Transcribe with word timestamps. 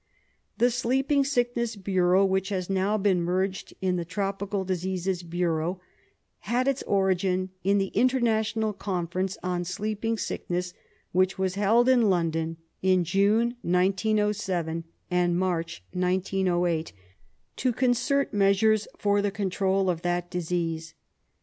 The 0.57 0.71
Sleeping 0.71 1.23
Sickness 1.23 1.75
Bureau, 1.75 2.25
which 2.25 2.49
has 2.49 2.71
now 2.71 2.97
been 2.97 3.21
merged 3.21 3.75
in 3.83 3.97
the 3.97 4.03
Tropical 4.03 4.65
Diseases 4.65 5.21
Bureau, 5.21 5.79
had 6.39 6.67
its 6.67 6.81
origin 6.87 7.51
in 7.63 7.77
the 7.77 7.89
International 7.93 8.73
Conference 8.73 9.37
on 9.43 9.63
Sleeping 9.63 10.17
Sickness, 10.17 10.73
which 11.11 11.37
was 11.37 11.53
held 11.53 11.87
in 11.87 12.09
London 12.09 12.57
in 12.81 13.03
June, 13.03 13.53
1907, 13.61 14.85
and 15.11 15.37
March, 15.37 15.83
1908, 15.93 16.93
to 17.57 17.71
concert 17.71 18.33
measures 18.33 18.87
for 18.97 19.21
the 19.21 19.29
control 19.29 19.87
of 19.87 20.01
that 20.01 20.31
disease. 20.31 20.95